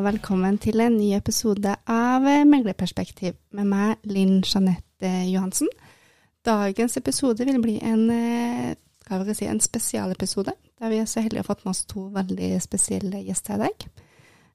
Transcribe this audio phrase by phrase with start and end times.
[0.00, 5.68] og velkommen til en ny episode av Meglerperspektiv med meg, Linn Jeanette Johansen.
[6.46, 8.06] Dagens episode vil bli en,
[9.04, 12.06] skal si, en spesialepisode, der vi er så heldige å ha fått med oss to
[12.14, 13.84] veldig spesielle gjester i dag.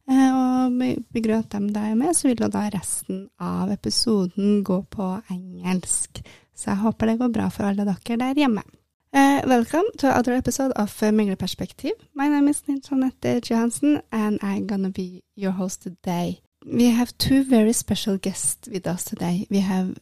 [0.07, 0.81] Og
[1.13, 5.11] på grunn av at de er med, så vil da resten av episoden gå på
[5.29, 6.23] engelsk.
[6.57, 8.65] Så jeg håper det går bra for alle dere der hjemme.
[9.15, 11.93] Uh, welcome to another episode of uh, Megler Perspective.
[12.13, 16.41] My name is Jeanette Johansen, and I'm gonna be your host today.
[16.65, 19.47] We have two very special guests with us today.
[19.49, 19.97] We have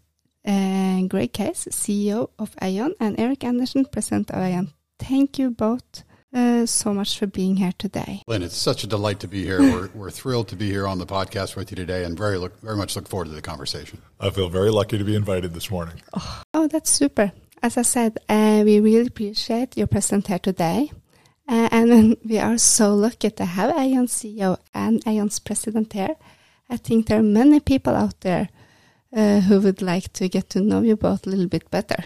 [0.47, 4.73] uh, Greg Case, CEO of Aon, and Eric Andersen, President of Aon.
[4.97, 8.23] Thank you both uh, so much for being here today.
[8.25, 9.59] Linn, it's such a delight to be here.
[9.73, 12.59] we're, we're thrilled to be here on the podcast with you today and very, look,
[12.61, 14.01] very much look forward to the conversation.
[14.19, 16.01] I feel very lucky to be invited this morning.
[16.15, 17.31] Oh, oh that's super
[17.63, 20.91] as I said, uh, we really appreciate your presence here today.
[21.47, 26.15] Uh, and we are so lucky to have Aon CEO and Aon's president here.
[26.69, 28.49] I think there are many people out there
[29.15, 32.03] uh, who would like to get to know you both a little bit better.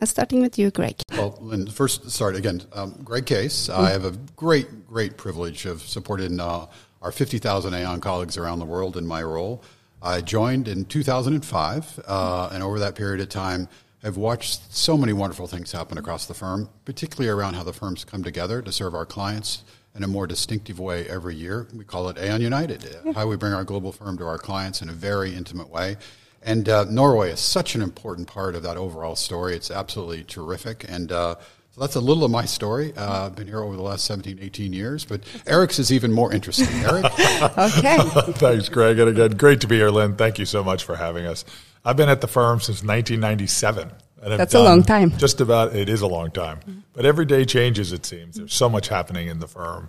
[0.00, 0.96] Uh, starting with you, Greg.
[1.12, 2.62] Well, Linn, first, sorry, again.
[2.72, 3.68] Um, Greg Case.
[3.68, 3.74] Mm.
[3.74, 6.66] I have a great, great privilege of supporting uh,
[7.00, 9.62] our 50,000 Aon colleagues around the world in my role.
[10.02, 13.68] I joined in 2005, uh, and over that period of time,
[14.04, 18.04] I've watched so many wonderful things happen across the firm, particularly around how the firms
[18.04, 21.66] come together to serve our clients in a more distinctive way every year.
[21.74, 23.12] We call it Aon United, yeah.
[23.12, 25.96] how we bring our global firm to our clients in a very intimate way.
[26.42, 29.54] And uh, Norway is such an important part of that overall story.
[29.56, 30.84] It's absolutely terrific.
[30.88, 31.36] And uh,
[31.72, 32.94] so that's a little of my story.
[32.96, 36.32] Uh, I've been here over the last 17, 18 years, but Eric's is even more
[36.32, 36.68] interesting.
[36.68, 37.04] Eric?
[37.58, 37.98] okay.
[38.38, 38.98] Thanks, Greg.
[38.98, 40.14] And again, great to be here, Linn.
[40.14, 41.44] Thank you so much for having us.
[41.86, 43.92] I've been at the firm since 1997.
[44.20, 45.16] That's a long time.
[45.18, 46.58] Just about, it is a long time.
[46.58, 46.80] Mm-hmm.
[46.92, 48.36] But every day changes, it seems.
[48.36, 49.88] There's so much happening in the firm.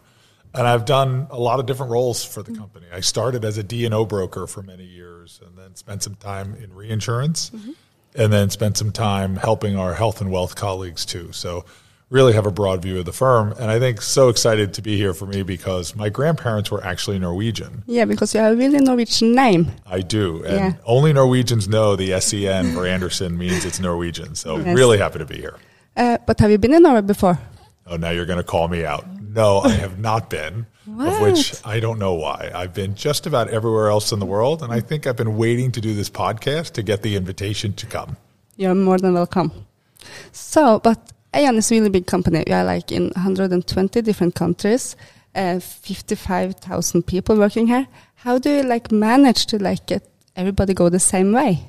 [0.54, 2.62] And I've done a lot of different roles for the mm-hmm.
[2.62, 2.86] company.
[2.94, 6.72] I started as a D&O broker for many years and then spent some time in
[6.72, 7.72] reinsurance mm-hmm.
[8.16, 11.32] and then spent some time helping our health and wealth colleagues too.
[11.32, 11.66] So
[12.10, 13.54] really have a broad view of the firm.
[13.60, 17.20] And I think so excited to be here for me because my grandparents were actually
[17.20, 17.84] Norwegian.
[17.86, 19.72] Yeah, because you have a really Norwegian name.
[19.86, 20.44] I do.
[20.44, 20.74] And yeah.
[20.86, 24.36] only Norwegians know the SEN for Andersen means it's Norwegian.
[24.36, 24.76] So yes.
[24.76, 25.58] really happy to be here.
[25.96, 27.40] Uh, but have you been in Norway before?
[27.88, 29.06] Oh, now you're going to call me out.
[29.22, 30.66] No, I have not been.
[31.00, 32.52] of which I don't know why.
[32.54, 35.72] I've been just about everywhere else in the world, and I think I've been waiting
[35.74, 38.18] to do this podcast to get the invitation to come.
[38.56, 39.52] You're more than welcome.
[40.32, 42.44] So, but Aon is a really big company.
[42.48, 44.96] We are like in 120 different countries,
[45.36, 47.88] uh, 55,000 people working here.
[48.16, 51.64] How do you like manage to like get everybody go the same way?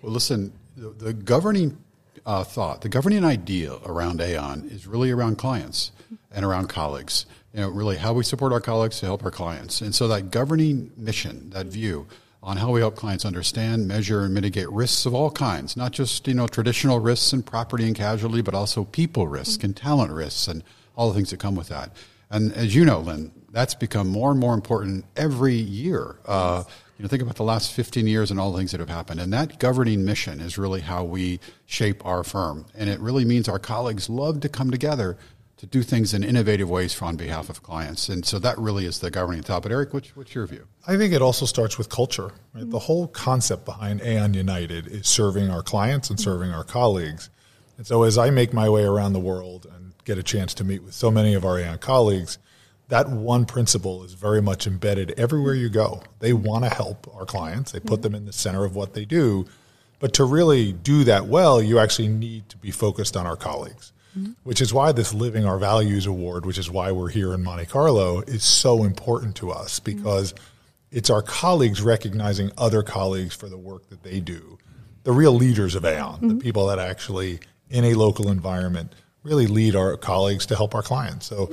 [0.00, 1.76] Well, listen, the, the governing
[2.24, 5.90] uh, thought, the governing idea around Aon is really around clients
[6.30, 7.26] and around colleagues.
[7.52, 9.80] You know, really how we support our colleagues to help our clients.
[9.80, 12.06] And so that governing mission, that view,
[12.42, 16.26] on how we help clients understand, measure, and mitigate risks of all kinds, not just
[16.26, 19.66] you know traditional risks in property and casualty, but also people risk mm-hmm.
[19.66, 20.64] and talent risks and
[20.96, 21.90] all the things that come with that.
[22.30, 26.16] And as you know, Linn, that's become more and more important every year.
[26.24, 26.62] Uh,
[26.96, 29.20] you know, think about the last 15 years and all the things that have happened.
[29.20, 32.66] And that governing mission is really how we shape our firm.
[32.74, 35.16] And it really means our colleagues love to come together
[35.60, 38.08] to do things in innovative ways for on behalf of clients.
[38.08, 39.62] And so that really is the governing thought.
[39.62, 40.66] But Eric, what's, what's your view?
[40.86, 42.32] I think it also starts with culture.
[42.54, 42.68] Right?
[42.68, 47.28] The whole concept behind Aon United is serving our clients and serving our colleagues.
[47.76, 50.64] And so as I make my way around the world and get a chance to
[50.64, 52.38] meet with so many of our Aon colleagues,
[52.88, 56.02] that one principle is very much embedded everywhere you go.
[56.20, 57.72] They want to help our clients.
[57.72, 59.44] They put them in the center of what they do.
[59.98, 63.92] But to really do that well, you actually need to be focused on our colleagues
[64.16, 64.32] mm-hmm.
[64.44, 67.66] which is why this Living Our Values Award, which is why we're here in Monte
[67.66, 70.44] Carlo, is so important to us because mm-hmm.
[70.98, 74.58] it's our colleagues recognizing other colleagues for the work that they do.
[75.02, 76.28] The real leaders of Aon, mm-hmm.
[76.28, 77.40] the people that actually,
[77.70, 81.26] in a local environment, really lead our colleagues to help our clients.
[81.26, 81.52] So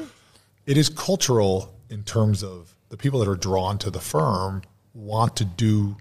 [0.65, 4.61] it is cultural in terms of the people that are drawn to the firm
[4.93, 5.97] want to do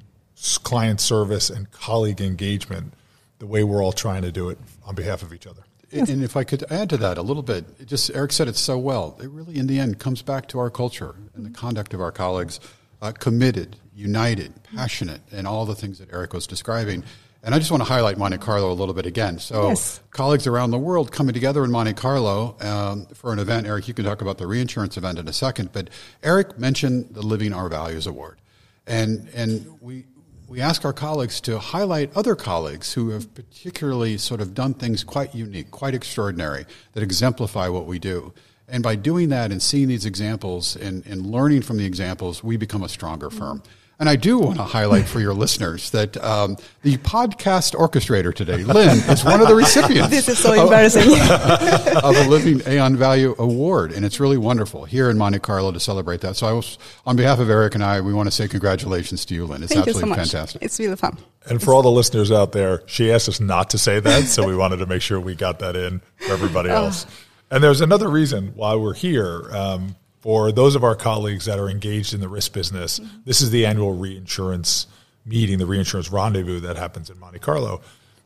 [0.63, 2.93] client service and colleague engagement
[3.39, 5.63] the way we're all trying to do it on behalf of each other.
[5.93, 8.77] And if I could add to that a little bit, just Eric said it so
[8.77, 9.17] well.
[9.23, 12.11] It really, in the end, comes back to our culture and the conduct of our
[12.11, 12.59] colleagues,
[13.01, 17.05] uh, committed, united, passionate, and all the things that Eric was describing.
[17.43, 19.39] And I just want to highlight Monte Carlo a little bit again.
[19.39, 20.01] So, yes.
[20.11, 23.69] colleagues around the world coming together in Monte Carlo um, for an event.
[23.69, 25.89] Eric, you can talk about the reinsurance event in a second, but
[26.25, 28.41] Eric mentioned the Living Our Values Award,
[28.85, 30.07] and and we
[30.49, 35.03] we ask our colleagues to highlight other colleagues who have particularly sort of done things
[35.03, 38.33] quite unique, quite extraordinary, that exemplify what we do.
[38.69, 42.57] And by doing that and seeing these examples and, and learning from the examples, we
[42.57, 43.63] become a stronger firm.
[43.99, 48.63] And I do want to highlight for your listeners that um, the podcast orchestrator today,
[48.63, 50.11] Linn, is one of the recipients.
[50.11, 51.03] this is so embarrassing.
[52.05, 53.93] of a Living Aon Value Award.
[53.93, 56.37] And it's really wonderful here in Monte Carlo to celebrate that.
[56.37, 56.77] So I was,
[57.07, 59.63] on behalf of Eric and I, we want to say congratulations to you, Linn.
[59.63, 60.31] It's Thank absolutely you so much.
[60.31, 60.63] fantastic.
[60.63, 61.17] It's really fun.
[61.49, 64.47] And for all the listeners out there, she asked us not to say that, so
[64.47, 67.07] we wanted to make sure we got that in for everybody else.
[67.51, 69.49] And there's another reason why we're here.
[69.53, 69.97] Um,
[70.27, 73.19] for those of our colleagues that are engaged in the risk business, mm-hmm.
[73.25, 74.89] this is the annual reinsurance
[75.25, 77.81] meeting, the reinsurance rendezvous that happens in Monte Carlo.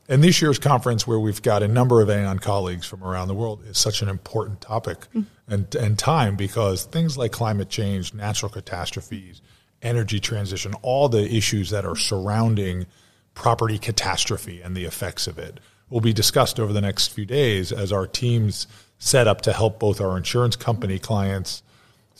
[0.09, 3.35] And this year's conference, where we've got a number of Aon colleagues from around the
[3.35, 5.27] world, is such an important topic mm.
[5.47, 9.43] and, and time because things like climate change, natural catastrophes,
[9.83, 12.87] energy transition, all the issues that are surrounding
[13.35, 15.59] property catastrophe and the effects of it
[15.91, 18.65] will be discussed over the next few days as our teams
[18.97, 21.61] set up to help both our insurance company clients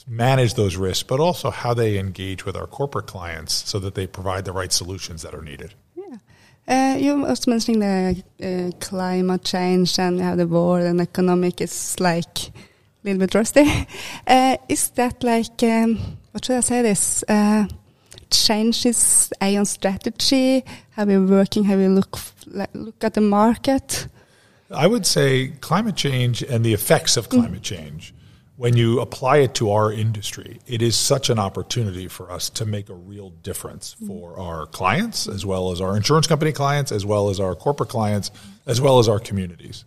[0.06, 4.06] manage those risks, but also how they engage with our corporate clients so that they
[4.06, 5.74] provide the right solutions that are needed.
[5.94, 6.16] Yeah.
[6.66, 11.98] Uh, you was mentioning the uh, climate change and how the war and economic is
[12.00, 12.52] like a
[13.04, 13.64] little bit rusty.
[14.26, 15.98] Uh, is that like, um,
[16.30, 17.24] what should I say this?
[17.28, 17.66] Uh,
[18.30, 20.64] changes Aon strategy?
[20.90, 21.64] How we're working?
[21.64, 24.08] How we look like, look at the market?
[24.70, 28.14] I would say climate change and the effects of climate change,
[28.62, 32.64] when you apply it to our industry, it is such an opportunity for us to
[32.64, 34.06] make a real difference mm-hmm.
[34.06, 37.88] for our clients, as well as our insurance company clients, as well as our corporate
[37.88, 38.30] clients,
[38.64, 39.84] as well as our communities.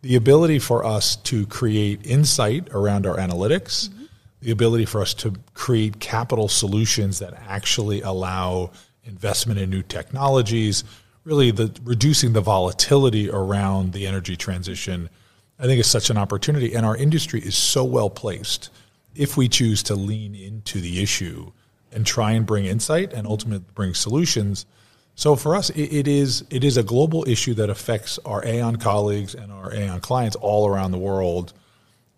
[0.00, 4.04] The ability for us to create insight around our analytics, mm-hmm.
[4.40, 8.70] the ability for us to create capital solutions that actually allow
[9.04, 10.84] investment in new technologies,
[11.24, 15.10] really the reducing the volatility around the energy transition,
[15.58, 16.74] I think it's such an opportunity.
[16.74, 18.70] And our industry is so well placed
[19.14, 21.52] if we choose to lean into the issue
[21.92, 24.66] and try and bring insight and ultimately bring solutions.
[25.14, 28.76] So for us, it, it is it is a global issue that affects our Aon
[28.76, 31.54] colleagues and our Aon clients all around the world,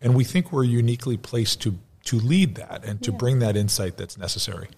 [0.02, 3.96] and we think we're uniquely placed to to lead that and to bring that insight
[3.96, 4.69] that's necessary.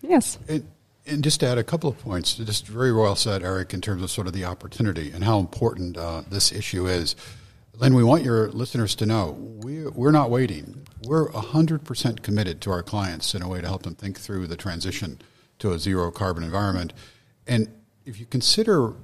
[0.00, 0.38] Yes.
[0.48, 0.66] And,
[1.06, 4.02] and just to add a couple of points, just very well said, Eric, in terms
[4.02, 7.16] of sort of the opportunity and how important uh, this issue is.
[7.78, 9.30] Linn, we want your listeners to know
[9.62, 10.84] we, we're not waiting.
[11.04, 14.56] We're 100% committed to our clients in a way to help them think through the
[14.56, 15.20] transition
[15.60, 16.92] to a zero carbon environment.
[17.46, 17.68] And
[18.04, 18.94] if you consider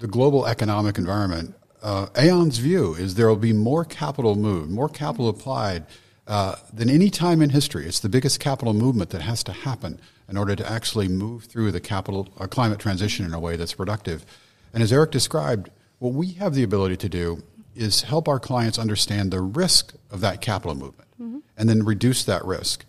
[0.00, 4.88] the global economic environment, uh, Aon's view is there will be more capital moved, more
[4.88, 5.86] capital applied
[6.26, 7.86] uh, than any time in history.
[7.86, 11.70] It's the biggest capital movement that has to happen in order to actually move through
[11.70, 14.26] the capital uh, climate transition in a way that's productive.
[14.72, 15.70] And as Eric described,
[16.00, 17.44] what we have the ability to do
[17.74, 21.38] is help our clients understand the risk of that capital movement mm-hmm.
[21.56, 22.84] and then reduce that risk.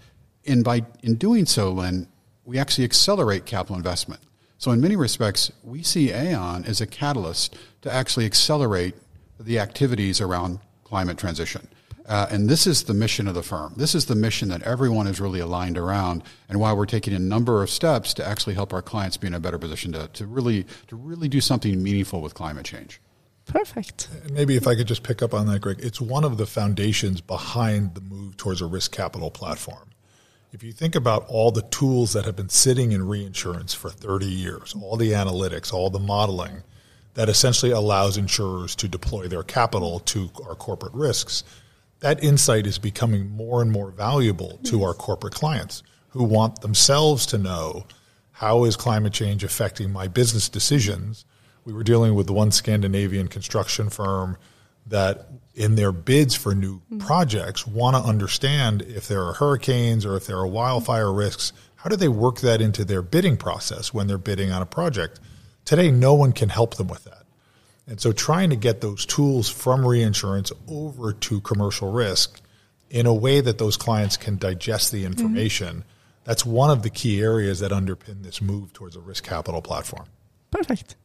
[0.47, 2.07] And by in doing so, Linn,
[2.43, 4.21] we actually accelerate capital investment.
[4.57, 8.95] So in many respects, we see Aon as a catalyst to actually accelerate
[9.39, 11.67] the activities around climate transition.
[12.07, 13.73] Uh, and this is the mission of the firm.
[13.77, 17.19] This is the mission that everyone is really aligned around, and why we're taking a
[17.19, 20.27] number of steps to actually help our clients be in a better position to, to
[20.27, 23.01] really to really do something meaningful with climate change.
[23.45, 24.09] Perfect.
[24.31, 27.21] Maybe if I could just pick up on that, Greg, it's one of the foundations
[27.21, 29.89] behind the move towards a risk capital platform.
[30.51, 34.25] If you think about all the tools that have been sitting in reinsurance for 30
[34.25, 36.63] years, all the analytics, all the modeling
[37.15, 41.43] that essentially allows insurers to deploy their capital to our corporate risks,
[41.99, 47.25] that insight is becoming more and more valuable to our corporate clients who want themselves
[47.25, 47.85] to know
[48.31, 51.25] how is climate change affecting my business decisions.
[51.65, 54.37] We were dealing with the one Scandinavian construction firm
[54.87, 60.15] that in their bids for new projects want to understand if there are hurricanes or
[60.15, 61.53] if there are wildfire risks.
[61.75, 65.19] How do they work that into their bidding process when they're bidding on a project?
[65.63, 67.23] Today, no one can help them with that.
[67.87, 72.41] And so trying to get those tools from reinsurance over to commercial risk
[72.89, 75.89] in a way that those clients can digest the information, mm-hmm.
[76.23, 80.05] that's one of the key areas that underpin this move towards a risk capital platform.
[80.51, 80.95] Perfect.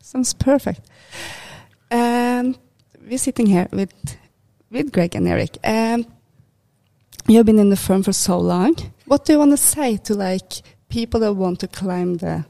[0.00, 0.80] Sounds perfect.
[1.90, 2.56] Um,
[3.00, 3.92] we're sitting here with
[4.70, 5.58] with Greg and Eric.
[5.64, 6.06] Um,
[7.26, 8.76] you've been in the firm for so long.
[9.06, 12.44] What do you want to say to like people that want to climb the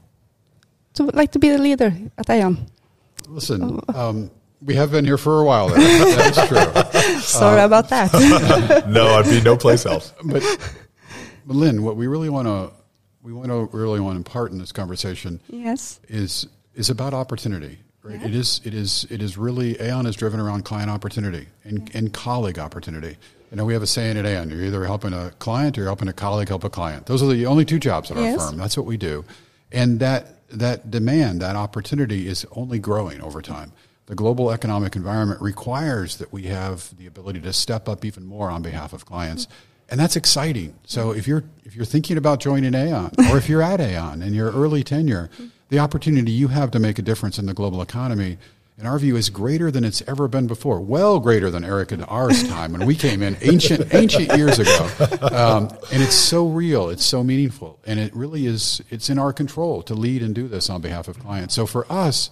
[0.93, 2.67] to like to be the leader at Aon?
[3.27, 4.31] Listen, um,
[4.61, 5.69] we have been here for a while.
[5.69, 7.19] That's true.
[7.21, 8.85] Sorry uh, about that.
[8.87, 10.13] no, I'd be no place else.
[10.23, 10.43] But,
[11.45, 12.71] but Linn, what we really want to
[13.23, 17.79] we want to really want to impart in this conversation yes is is about opportunity
[18.03, 18.19] Right?
[18.19, 18.27] Yeah.
[18.27, 18.61] It is.
[18.63, 19.05] It is.
[19.09, 19.79] It is really.
[19.79, 23.17] Aon is driven around client opportunity and, and colleague opportunity.
[23.51, 25.89] You know, we have a saying at Aon: you're either helping a client or you're
[25.89, 27.05] helping a colleague help a client.
[27.05, 28.57] Those are the only two jobs at our firm.
[28.57, 29.23] That's what we do,
[29.71, 33.71] and that that demand, that opportunity, is only growing over time.
[34.07, 38.49] The global economic environment requires that we have the ability to step up even more
[38.49, 39.45] on behalf of clients.
[39.45, 39.55] Mm-hmm.
[39.91, 40.73] And that's exciting.
[40.85, 44.33] So if you're if you're thinking about joining Aon, or if you're at Aon in
[44.33, 45.47] your early tenure, mm-hmm.
[45.71, 48.37] The opportunity you have to make a difference in the global economy,
[48.77, 50.81] in our view, is greater than it's ever been before.
[50.81, 54.89] Well, greater than Eric and ours time when we came in ancient ancient years ago.
[55.31, 58.81] Um, and it's so real, it's so meaningful, and it really is.
[58.89, 61.55] It's in our control to lead and do this on behalf of clients.
[61.55, 62.29] So for us.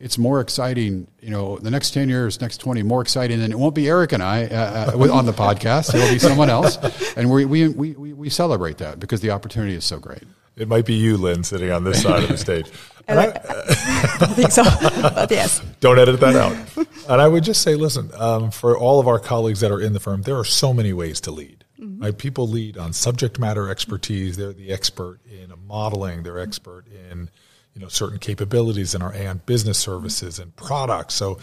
[0.00, 3.56] It's more exciting, you know, the next 10 years, next 20, more exciting than it
[3.56, 5.94] won't be Eric and I uh, uh, on the podcast.
[5.94, 6.76] It'll be someone else.
[7.16, 10.24] And we, we, we we celebrate that because the opportunity is so great.
[10.56, 12.70] It might be you, Linn, sitting on this side of the stage.
[13.08, 14.62] And I, I think so.
[15.14, 15.60] but yes.
[15.80, 16.86] don't edit that out.
[17.08, 19.92] And I would just say, listen, um, for all of our colleagues that are in
[19.92, 21.64] the firm, there are so many ways to lead.
[21.78, 22.16] Right?
[22.16, 24.36] People lead on subject matter expertise.
[24.36, 26.22] They're the expert in modeling.
[26.22, 27.28] They're expert in
[27.74, 31.14] you know certain capabilities in our Aon business services and products.
[31.14, 31.38] So,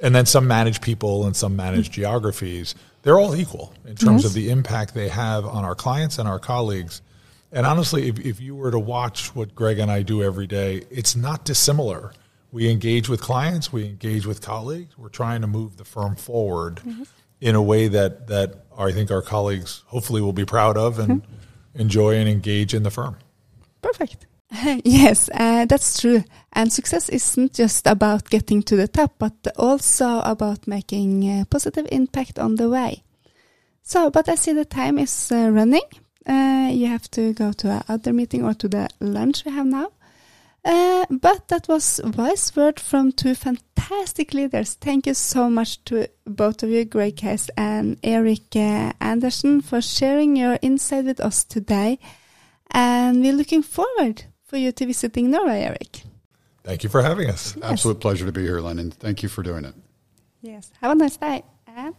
[0.00, 2.74] and then some manage people and some manage geographies.
[3.02, 4.24] They're all equal in terms Yes.
[4.24, 7.00] of the impact they have on our clients and our colleagues.
[7.54, 10.82] And honestly, if, if you were to watch what Greg and I do every day,
[10.90, 12.12] it's not dissimilar.
[12.50, 14.98] We engage with clients, we engage with colleagues.
[14.98, 16.80] We're trying to move the firm forward
[17.40, 21.22] in a way that, that I think our colleagues hopefully will be proud of and
[21.74, 23.18] enjoy and engage in the firm.
[23.82, 24.26] Perfect.
[24.84, 26.24] yes, uh, that's true.
[26.52, 31.86] And success isn't just about getting to the top, but also about making a positive
[31.92, 33.04] impact on the way.
[33.82, 35.82] So, but I see the time is uh, running.
[36.26, 39.66] Uh, you have to go to a other meeting or to the lunch we have
[39.66, 39.92] now.
[40.64, 44.74] Uh, but that was wise word from two fantastic leaders.
[44.74, 49.82] Thank you so much to both of you, Greg Case and Eric uh, Andersen, for
[49.82, 51.98] sharing your insight with us today.
[52.70, 56.02] And we're looking forward for you to visiting Norway, Eric.
[56.62, 57.54] Thank you for having us.
[57.62, 58.90] Absolute pleasure to be here, Lennon.
[58.90, 59.74] Thank you for doing it.
[60.40, 60.72] Yes.
[60.80, 61.44] Have a nice day.
[61.66, 61.94] And